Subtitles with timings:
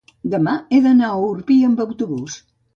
[0.33, 2.43] demà he d'anar a Orpí amb autobús.